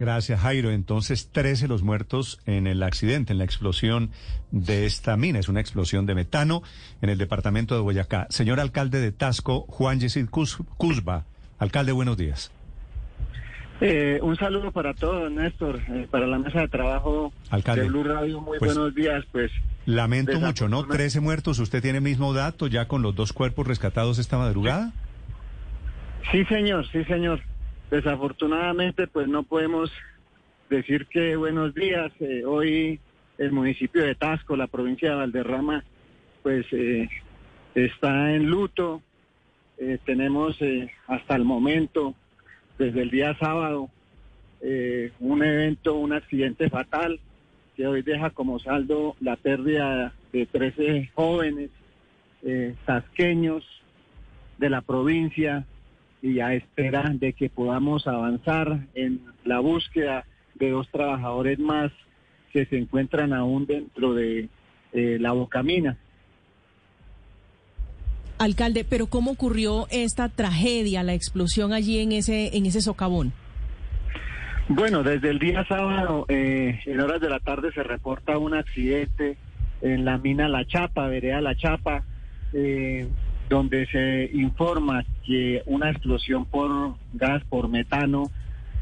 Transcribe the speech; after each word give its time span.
Gracias, 0.00 0.40
Jairo. 0.40 0.70
Entonces, 0.70 1.28
13 1.30 1.68
los 1.68 1.82
muertos 1.82 2.40
en 2.46 2.66
el 2.66 2.82
accidente, 2.82 3.34
en 3.34 3.38
la 3.38 3.44
explosión 3.44 4.10
de 4.50 4.86
esta 4.86 5.14
mina. 5.18 5.38
Es 5.38 5.50
una 5.50 5.60
explosión 5.60 6.06
de 6.06 6.14
metano 6.14 6.62
en 7.02 7.10
el 7.10 7.18
departamento 7.18 7.74
de 7.74 7.82
Boyacá. 7.82 8.26
Señor 8.30 8.60
alcalde 8.60 8.98
de 8.98 9.12
Tasco, 9.12 9.66
Juan 9.68 10.00
Yesid 10.00 10.30
Cusba. 10.30 11.26
Alcalde, 11.58 11.92
buenos 11.92 12.16
días. 12.16 12.50
Eh, 13.82 14.18
un 14.22 14.36
saludo 14.36 14.72
para 14.72 14.94
todos, 14.94 15.30
Néstor, 15.30 15.80
eh, 15.88 16.08
para 16.10 16.26
la 16.26 16.38
mesa 16.38 16.60
de 16.60 16.68
trabajo 16.68 17.30
Alcalde, 17.50 17.82
de 17.82 17.88
Blue 17.88 18.04
Radio. 18.04 18.40
Muy 18.40 18.58
pues, 18.58 18.74
buenos 18.74 18.94
días, 18.94 19.22
pues. 19.32 19.52
Lamento 19.84 20.40
mucho, 20.40 20.66
¿no? 20.70 20.86
13 20.86 21.20
muertos. 21.20 21.58
¿Usted 21.58 21.82
tiene 21.82 22.00
mismo 22.00 22.32
dato 22.32 22.68
ya 22.68 22.88
con 22.88 23.02
los 23.02 23.14
dos 23.14 23.34
cuerpos 23.34 23.66
rescatados 23.66 24.18
esta 24.18 24.38
madrugada? 24.38 24.92
Sí, 26.32 26.42
señor, 26.46 26.86
sí, 26.90 27.04
señor. 27.04 27.42
Desafortunadamente, 27.90 29.08
pues 29.08 29.26
no 29.26 29.42
podemos 29.42 29.90
decir 30.68 31.06
que 31.06 31.34
buenos 31.34 31.74
días. 31.74 32.12
Eh, 32.20 32.44
hoy 32.44 33.00
el 33.36 33.50
municipio 33.50 34.04
de 34.04 34.14
Tasco, 34.14 34.56
la 34.56 34.68
provincia 34.68 35.10
de 35.10 35.16
Valderrama, 35.16 35.84
pues 36.44 36.66
eh, 36.70 37.08
está 37.74 38.32
en 38.32 38.46
luto. 38.46 39.02
Eh, 39.76 39.98
tenemos 40.04 40.56
hasta 41.08 41.34
el 41.34 41.44
momento, 41.44 42.14
desde 42.78 43.02
el 43.02 43.10
día 43.10 43.36
sábado, 43.40 43.90
un 45.18 45.42
evento, 45.42 45.94
un 45.96 46.12
accidente 46.12 46.68
fatal 46.68 47.18
que 47.74 47.86
hoy 47.86 48.02
deja 48.02 48.30
como 48.30 48.58
saldo 48.60 49.16
la 49.20 49.36
pérdida 49.36 50.12
de 50.32 50.44
13 50.44 51.10
jóvenes 51.14 51.70
tasqueños 52.84 53.64
de 54.58 54.68
la 54.68 54.82
provincia 54.82 55.64
y 56.22 56.40
a 56.40 56.54
espera 56.54 57.10
de 57.14 57.32
que 57.32 57.48
podamos 57.48 58.06
avanzar 58.06 58.86
en 58.94 59.20
la 59.44 59.60
búsqueda 59.60 60.24
de 60.54 60.70
dos 60.70 60.88
trabajadores 60.90 61.58
más 61.58 61.90
que 62.52 62.66
se 62.66 62.78
encuentran 62.78 63.32
aún 63.32 63.66
dentro 63.66 64.14
de 64.14 64.48
eh, 64.92 65.18
la 65.20 65.32
bocamina. 65.32 65.96
Alcalde, 68.38 68.84
pero 68.88 69.06
¿cómo 69.06 69.32
ocurrió 69.32 69.86
esta 69.90 70.28
tragedia, 70.28 71.02
la 71.02 71.14
explosión 71.14 71.72
allí 71.72 71.98
en 71.98 72.12
ese, 72.12 72.56
en 72.56 72.66
ese 72.66 72.80
socavón? 72.80 73.32
Bueno, 74.68 75.02
desde 75.02 75.30
el 75.30 75.38
día 75.38 75.64
sábado, 75.68 76.26
eh, 76.28 76.80
en 76.86 77.00
horas 77.00 77.20
de 77.20 77.28
la 77.28 77.40
tarde, 77.40 77.72
se 77.72 77.82
reporta 77.82 78.38
un 78.38 78.54
accidente 78.54 79.36
en 79.82 80.04
la 80.04 80.16
mina 80.18 80.48
La 80.48 80.64
Chapa, 80.64 81.08
vereda 81.08 81.40
La 81.40 81.54
Chapa. 81.54 82.04
Eh, 82.52 83.08
donde 83.50 83.84
se 83.86 84.30
informa 84.32 85.04
que 85.26 85.62
una 85.66 85.90
explosión 85.90 86.46
por 86.46 86.94
gas, 87.12 87.42
por 87.48 87.68
metano, 87.68 88.30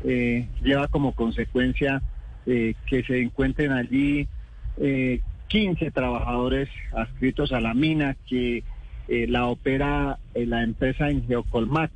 eh, 0.05 0.47
lleva 0.63 0.89
como 0.89 1.13
consecuencia 1.13 2.03
eh, 2.47 2.75
que 2.87 3.03
se 3.03 3.21
encuentren 3.21 3.73
allí 3.73 4.29
15 4.77 5.85
eh, 5.87 5.91
trabajadores 5.91 6.69
adscritos 6.93 7.53
a 7.53 7.61
la 7.61 7.75
mina 7.75 8.15
que 8.29 8.63
la 9.09 9.47
opera 9.47 10.19
la 10.35 10.63
empresa 10.63 11.09
en 11.09 11.27
Geocolmac, 11.27 11.91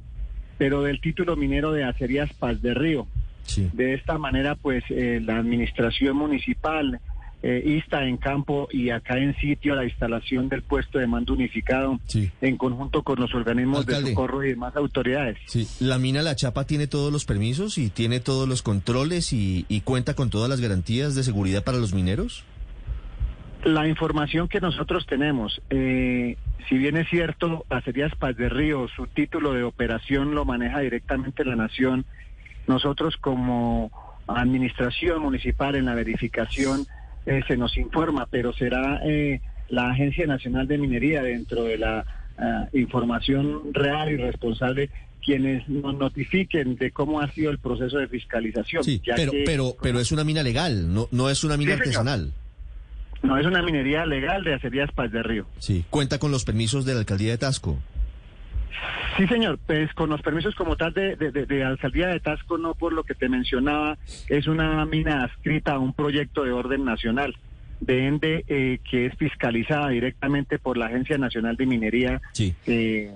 pero 0.56 0.82
del 0.82 0.98
título 1.02 1.36
minero 1.36 1.70
de 1.70 1.84
Acerías 1.84 2.32
Paz 2.32 2.62
de 2.62 2.72
Río. 2.72 3.06
De 3.74 3.92
esta 3.92 4.16
manera, 4.16 4.54
pues 4.54 4.82
la 4.88 5.36
administración 5.36 6.16
municipal, 6.16 7.00
eh, 7.42 7.62
ISTA 7.64 8.04
en 8.04 8.18
campo 8.18 8.68
y 8.70 8.90
acá 8.90 9.18
en 9.18 9.34
sitio 9.36 9.74
la 9.74 9.84
instalación 9.84 10.48
del 10.48 10.62
puesto 10.62 11.00
de 11.00 11.08
mando 11.08 11.32
unificado 11.32 11.98
en 12.40 12.56
conjunto 12.56 13.02
con 13.02 13.18
los 13.18 13.34
organismos 13.34 13.84
de 13.84 13.96
socorro 13.96 14.44
y 14.44 14.50
demás 14.50 14.76
autoridades. 14.76 15.38
Sí, 15.46 15.66
la 15.80 15.98
mina 15.98 16.22
La 16.22 16.36
Chapa 16.36 16.66
tiene 16.66 16.86
todos 16.86 17.12
los 17.12 17.24
permisos 17.24 17.78
y 17.78 17.90
tiene 17.90 18.20
todos 18.20 18.48
los 18.48 18.62
controles 18.62 19.32
y, 19.32 19.82
cuenta 19.84 20.14
con 20.14 20.30
todas 20.30 20.48
las 20.48 20.60
garantías 20.60 21.16
de 21.16 21.24
seguridad 21.24 21.64
para 21.64 21.78
los 21.78 21.92
mineros. 21.92 22.44
La 23.64 23.88
información 23.88 24.46
que 24.46 24.60
nosotros 24.60 25.06
tenemos, 25.06 25.60
eh, 25.70 26.36
si 26.68 26.78
bien 26.78 26.96
es 26.96 27.08
cierto, 27.08 27.64
Acerías 27.68 28.14
Paz 28.14 28.36
de 28.36 28.48
Río, 28.48 28.86
su 28.94 29.08
título 29.08 29.52
de 29.52 29.64
operación 29.64 30.34
lo 30.36 30.44
maneja 30.44 30.78
directamente 30.78 31.44
la 31.44 31.56
Nación, 31.56 32.04
nosotros 32.68 33.16
como 33.16 33.90
administración 34.28 35.22
municipal 35.22 35.74
en 35.74 35.86
la 35.86 35.94
verificación 35.94 36.86
eh, 37.26 37.40
se 37.46 37.56
nos 37.56 37.76
informa, 37.76 38.26
pero 38.30 38.52
será 38.52 39.00
eh, 39.04 39.40
la 39.68 39.90
Agencia 39.90 40.26
Nacional 40.26 40.66
de 40.66 40.78
Minería 40.78 41.22
dentro 41.22 41.64
de 41.64 41.78
la 41.78 42.04
ah, 42.38 42.68
información 42.72 43.72
real 43.72 44.10
y 44.10 44.16
responsable 44.16 44.90
quienes 45.24 45.68
nos 45.68 45.96
notifiquen 45.96 46.76
de 46.76 46.90
cómo 46.90 47.20
ha 47.20 47.30
sido 47.30 47.50
el 47.50 47.58
proceso 47.58 47.98
de 47.98 48.08
fiscalización. 48.08 48.82
Sí, 48.82 49.00
pero, 49.16 49.32
pero, 49.44 49.76
pero 49.80 50.00
es 50.00 50.10
una 50.12 50.24
mina 50.24 50.42
legal, 50.42 50.92
no, 50.92 51.08
no 51.12 51.30
es 51.30 51.44
una 51.44 51.56
mina 51.56 51.74
artesanal. 51.74 52.32
No, 53.22 53.38
es 53.38 53.46
una 53.46 53.62
minería 53.62 54.04
legal 54.04 54.42
de 54.42 54.54
Acerías 54.54 54.90
Paz 54.90 55.12
de 55.12 55.22
Río. 55.22 55.46
Sí, 55.58 55.84
cuenta 55.90 56.18
con 56.18 56.32
los 56.32 56.44
permisos 56.44 56.84
de 56.84 56.94
la 56.94 57.00
alcaldía 57.00 57.30
de 57.30 57.38
Tasco. 57.38 57.78
Sí, 59.16 59.26
señor, 59.26 59.58
pues 59.66 59.92
con 59.94 60.10
los 60.10 60.22
permisos 60.22 60.54
como 60.54 60.76
tal 60.76 60.92
de, 60.94 61.16
de, 61.16 61.64
alcaldía 61.64 62.08
de 62.08 62.20
Tasco, 62.20 62.58
no 62.58 62.74
por 62.74 62.92
lo 62.92 63.04
que 63.04 63.14
te 63.14 63.28
mencionaba, 63.28 63.98
es 64.28 64.46
una 64.46 64.84
mina 64.86 65.24
adscrita 65.24 65.72
a 65.72 65.78
un 65.78 65.92
proyecto 65.92 66.44
de 66.44 66.52
orden 66.52 66.84
nacional, 66.84 67.36
de 67.80 68.06
ENDE, 68.06 68.44
eh, 68.48 68.78
que 68.88 69.06
es 69.06 69.16
fiscalizada 69.16 69.88
directamente 69.88 70.58
por 70.58 70.76
la 70.76 70.86
Agencia 70.86 71.18
Nacional 71.18 71.56
de 71.56 71.66
Minería. 71.66 72.22
Sí. 72.32 72.54
Eh, 72.66 73.12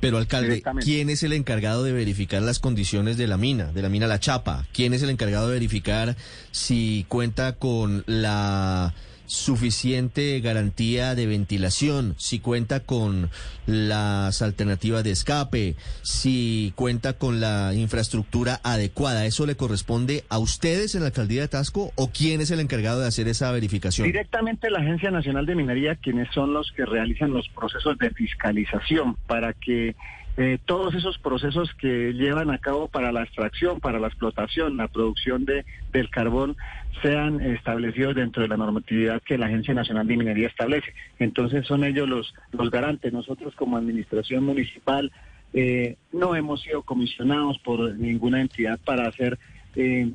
pero, 0.00 0.18
alcalde, 0.18 0.62
¿quién 0.82 1.10
es 1.10 1.22
el 1.22 1.32
encargado 1.32 1.84
de 1.84 1.92
verificar 1.92 2.42
las 2.42 2.58
condiciones 2.58 3.16
de 3.18 3.28
la 3.28 3.36
mina, 3.36 3.70
de 3.72 3.82
la 3.82 3.88
mina 3.88 4.08
La 4.08 4.18
Chapa? 4.18 4.66
¿Quién 4.72 4.94
es 4.94 5.02
el 5.04 5.10
encargado 5.10 5.46
de 5.46 5.54
verificar 5.54 6.16
si 6.50 7.06
cuenta 7.08 7.52
con 7.52 8.02
la 8.06 8.94
suficiente 9.26 10.40
garantía 10.40 11.14
de 11.14 11.26
ventilación, 11.26 12.14
si 12.18 12.38
cuenta 12.38 12.80
con 12.80 13.30
las 13.66 14.42
alternativas 14.42 15.04
de 15.04 15.10
escape, 15.10 15.76
si 16.02 16.72
cuenta 16.76 17.14
con 17.14 17.40
la 17.40 17.72
infraestructura 17.74 18.60
adecuada. 18.62 19.26
¿Eso 19.26 19.46
le 19.46 19.56
corresponde 19.56 20.24
a 20.28 20.38
ustedes 20.38 20.94
en 20.94 21.02
la 21.02 21.08
alcaldía 21.08 21.42
de 21.42 21.48
Tasco 21.48 21.92
o 21.96 22.10
quién 22.10 22.40
es 22.40 22.50
el 22.50 22.60
encargado 22.60 23.00
de 23.00 23.08
hacer 23.08 23.28
esa 23.28 23.50
verificación? 23.52 24.06
Directamente 24.06 24.70
la 24.70 24.80
Agencia 24.80 25.10
Nacional 25.10 25.46
de 25.46 25.54
Minería, 25.54 25.96
quienes 25.96 26.28
son 26.32 26.52
los 26.52 26.72
que 26.72 26.84
realizan 26.84 27.32
los 27.32 27.48
procesos 27.48 27.98
de 27.98 28.10
fiscalización 28.10 29.16
para 29.26 29.52
que 29.52 29.94
eh, 30.36 30.58
todos 30.64 30.94
esos 30.94 31.18
procesos 31.18 31.70
que 31.74 32.12
llevan 32.14 32.50
a 32.50 32.58
cabo 32.58 32.88
para 32.88 33.12
la 33.12 33.22
extracción, 33.22 33.80
para 33.80 33.98
la 33.98 34.08
explotación, 34.08 34.78
la 34.78 34.88
producción 34.88 35.44
de, 35.44 35.66
del 35.92 36.08
carbón 36.08 36.56
sean 37.02 37.40
establecidos 37.40 38.14
dentro 38.14 38.42
de 38.42 38.48
la 38.48 38.56
normatividad 38.56 39.20
que 39.22 39.36
la 39.36 39.46
Agencia 39.46 39.74
Nacional 39.74 40.06
de 40.06 40.16
Minería 40.16 40.48
establece. 40.48 40.94
Entonces 41.18 41.66
son 41.66 41.84
ellos 41.84 42.08
los, 42.08 42.34
los 42.52 42.70
garantes. 42.70 43.12
Nosotros 43.12 43.54
como 43.54 43.76
administración 43.76 44.44
municipal 44.44 45.12
eh, 45.52 45.96
no 46.12 46.34
hemos 46.34 46.62
sido 46.62 46.82
comisionados 46.82 47.58
por 47.58 47.94
ninguna 47.94 48.40
entidad 48.40 48.80
para 48.84 49.08
hacer 49.08 49.38
eh, 49.76 50.12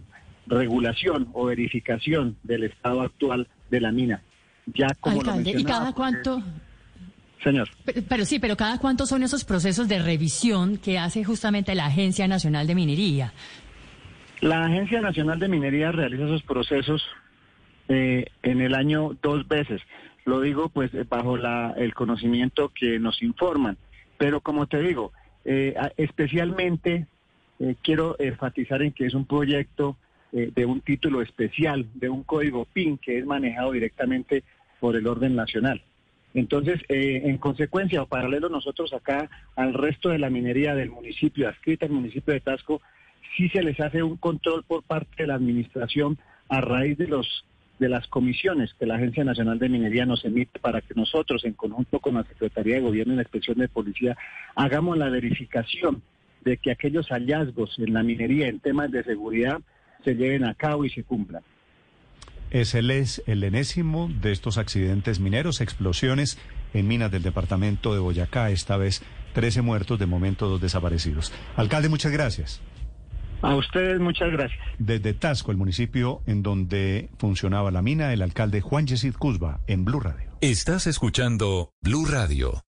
regulación 0.47 1.29
o 1.33 1.45
verificación 1.45 2.37
del 2.41 2.63
estado 2.63 3.01
actual 3.01 3.47
de 3.69 3.81
la 3.81 3.91
mina. 3.91 4.21
Ya 4.73 4.87
como 4.99 5.21
¿y 5.43 5.63
cada 5.63 5.93
cuánto? 5.93 6.41
Señor. 7.47 7.69
Pero, 8.09 8.25
sí, 8.25 8.39
pero 8.39 8.57
cada 8.57 8.77
cuánto 8.77 9.05
son 9.05 9.23
esos 9.23 9.45
procesos 9.45 9.87
de 9.87 9.99
revisión 9.99 10.77
que 10.77 10.99
hace 10.99 11.23
justamente 11.23 11.75
la 11.75 11.85
Agencia 11.85 12.27
Nacional 12.27 12.67
de 12.67 12.75
Minería. 12.75 13.31
La 14.41 14.65
Agencia 14.65 14.99
Nacional 14.99 15.39
de 15.39 15.47
Minería 15.47 15.93
realiza 15.93 16.25
esos 16.25 16.43
procesos 16.43 17.01
eh, 17.87 18.25
en 18.43 18.59
el 18.59 18.75
año 18.75 19.15
dos 19.21 19.47
veces. 19.47 19.81
Lo 20.25 20.41
digo 20.41 20.67
pues 20.67 20.91
bajo 21.07 21.37
la, 21.37 21.73
el 21.77 21.93
conocimiento 21.93 22.69
que 22.77 22.99
nos 22.99 23.23
informan. 23.23 23.77
Pero 24.17 24.41
como 24.41 24.67
te 24.67 24.81
digo, 24.81 25.13
eh, 25.45 25.73
especialmente 25.95 27.07
eh, 27.59 27.75
quiero 27.81 28.17
enfatizar 28.19 28.81
en 28.81 28.91
que 28.91 29.05
es 29.05 29.13
un 29.13 29.25
proyecto 29.25 29.95
de 30.33 30.65
un 30.65 30.81
título 30.81 31.21
especial, 31.21 31.87
de 31.93 32.09
un 32.09 32.23
código 32.23 32.65
PIN 32.65 32.97
que 32.97 33.17
es 33.17 33.25
manejado 33.25 33.71
directamente 33.71 34.43
por 34.81 34.97
el 34.97 35.07
orden 35.07 35.37
nacional. 35.37 35.81
Entonces, 36.37 36.79
eh, 36.87 37.23
en 37.23 37.39
consecuencia 37.39 38.03
o 38.03 38.05
paralelo 38.05 38.47
nosotros 38.47 38.93
acá 38.93 39.27
al 39.55 39.73
resto 39.73 40.09
de 40.09 40.19
la 40.19 40.29
minería 40.29 40.75
del 40.75 40.91
municipio, 40.91 41.49
adscrita 41.49 41.87
al 41.87 41.91
municipio 41.91 42.31
de 42.31 42.41
Tasco, 42.41 42.79
sí 43.35 43.49
se 43.49 43.63
les 43.63 43.79
hace 43.79 44.03
un 44.03 44.17
control 44.17 44.63
por 44.63 44.83
parte 44.83 45.09
de 45.17 45.25
la 45.25 45.33
administración 45.33 46.19
a 46.47 46.61
raíz 46.61 46.95
de 46.99 47.07
los 47.07 47.43
de 47.79 47.89
las 47.89 48.07
comisiones 48.07 48.71
que 48.75 48.85
la 48.85 48.95
Agencia 48.95 49.23
Nacional 49.23 49.57
de 49.57 49.69
Minería 49.69 50.05
nos 50.05 50.25
emite 50.25 50.59
para 50.59 50.81
que 50.81 50.93
nosotros, 50.95 51.43
en 51.43 51.53
conjunto 51.53 51.99
con 51.99 52.13
la 52.13 52.23
Secretaría 52.23 52.75
de 52.75 52.81
Gobierno 52.81 53.13
y 53.13 53.15
la 53.15 53.23
Inspección 53.23 53.57
de 53.57 53.67
Policía, 53.67 54.15
hagamos 54.55 54.95
la 54.95 55.09
verificación 55.09 56.03
de 56.41 56.57
que 56.57 56.69
aquellos 56.69 57.07
hallazgos 57.09 57.79
en 57.79 57.93
la 57.93 58.03
minería 58.03 58.47
en 58.47 58.59
temas 58.59 58.91
de 58.91 59.03
seguridad 59.03 59.59
se 60.03 60.15
lleven 60.15 60.43
a 60.43 60.53
cabo 60.53 60.85
y 60.85 60.89
se 60.91 61.03
cumplan. 61.03 61.41
Es 62.49 62.75
el, 62.75 62.91
es 62.91 63.23
el 63.27 63.43
enésimo 63.43 64.09
de 64.21 64.31
estos 64.31 64.57
accidentes 64.57 65.19
mineros, 65.19 65.61
explosiones 65.61 66.37
en 66.73 66.87
minas 66.87 67.11
del 67.11 67.23
departamento 67.23 67.93
de 67.93 67.99
Boyacá, 67.99 68.49
esta 68.51 68.77
vez 68.77 69.01
13 69.33 69.61
muertos, 69.61 69.99
de 69.99 70.05
momento 70.05 70.47
dos 70.47 70.61
desaparecidos. 70.61 71.31
Alcalde, 71.55 71.89
muchas 71.89 72.11
gracias. 72.11 72.61
A 73.41 73.55
ustedes 73.55 73.99
muchas 73.99 74.31
gracias. 74.31 74.59
Desde 74.79 75.13
Tasco, 75.13 75.51
el 75.51 75.57
municipio 75.57 76.21
en 76.25 76.41
donde 76.41 77.09
funcionaba 77.19 77.69
la 77.71 77.81
mina, 77.81 78.11
el 78.13 78.21
alcalde 78.21 78.61
Juan 78.61 78.87
Yesid 78.87 79.13
Cusba, 79.13 79.61
en 79.67 79.85
Blue 79.85 79.99
Radio. 79.99 80.31
Estás 80.41 80.87
escuchando 80.87 81.71
Blue 81.81 82.05
Radio. 82.05 82.66